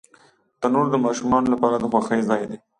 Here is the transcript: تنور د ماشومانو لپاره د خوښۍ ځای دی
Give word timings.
تنور 0.61 0.85
د 0.91 0.95
ماشومانو 1.05 1.47
لپاره 1.53 1.75
د 1.77 1.85
خوښۍ 1.91 2.21
ځای 2.29 2.43
دی 2.49 2.57